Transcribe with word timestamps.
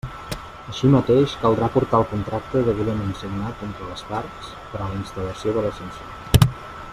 Així 0.71 0.87
mateix, 0.93 1.35
caldrà 1.41 1.67
aportar 1.67 1.99
el 2.03 2.07
contracte 2.13 2.63
degudament 2.69 3.13
signat 3.21 3.61
entre 3.69 3.91
les 3.91 4.03
parts 4.09 4.49
per 4.73 4.83
a 4.83 4.89
la 4.95 4.99
instal·lació 5.01 5.55
de 5.59 5.67
l'ascensor. 5.67 6.51